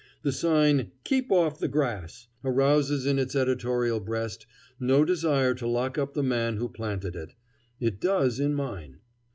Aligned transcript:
The 0.23 0.31
sign 0.31 0.93
"Keep 1.03 1.31
off 1.31 1.59
the 1.59 1.67
grass!" 1.67 2.27
arouses 2.43 3.05
in 3.05 3.19
its 3.19 3.35
editorial 3.35 3.99
breast 3.99 4.47
no 4.79 5.05
desire 5.05 5.53
to 5.53 5.67
lock 5.67 5.99
up 5.99 6.15
the 6.15 6.23
man 6.23 6.57
who 6.57 6.69
planted 6.69 7.15
it; 7.15 7.35
it 7.79 7.99
does 8.01 8.39
in 8.39 8.55
mine. 8.55 8.97